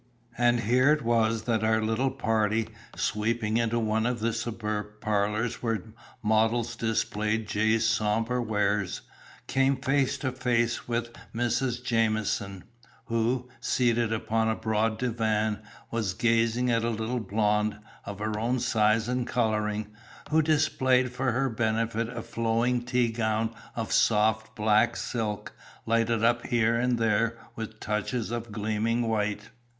[0.35, 5.61] And here it was that our little party, sweeping into one of the superb parlours
[5.61, 5.83] where
[6.23, 9.01] models display Jay's sombre wares,
[9.45, 11.83] came face to face with Mrs.
[11.83, 12.63] Jamieson,
[13.05, 15.61] who, seated upon a broad divan,
[15.91, 19.89] was gazing at a little blonde, of her own size and colouring,
[20.31, 25.53] who displayed for her benefit a flowing tea gown of soft, black silk,
[25.85, 29.51] lighted up here and there with touches of gleaming white.